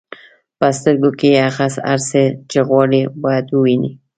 [0.59, 3.91] په سترګو کې هغه هر څه چې غواړئ باید ووینئ.